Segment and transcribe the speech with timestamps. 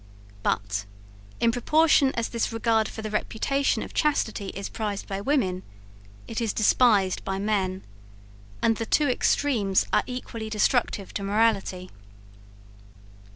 [0.41, 0.85] But,
[1.39, 5.61] in proportion as this regard for the reputation of chastity is prized by women,
[6.27, 7.83] it is despised by men:
[8.63, 11.91] and the two extremes are equally destructive to morality.